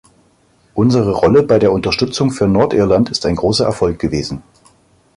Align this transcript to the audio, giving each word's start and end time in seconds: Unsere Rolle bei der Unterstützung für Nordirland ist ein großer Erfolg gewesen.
Unsere 0.73 1.11
Rolle 1.11 1.43
bei 1.43 1.59
der 1.59 1.71
Unterstützung 1.71 2.31
für 2.31 2.47
Nordirland 2.47 3.11
ist 3.11 3.23
ein 3.27 3.35
großer 3.35 3.65
Erfolg 3.65 3.99
gewesen. 3.99 4.41